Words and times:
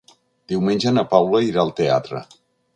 Diumenge 0.53 0.95
na 0.95 1.05
Paula 1.13 1.43
irà 1.51 1.63
al 1.67 1.73
teatre. 1.83 2.27